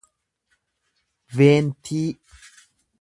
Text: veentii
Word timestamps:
veentii 1.35 2.05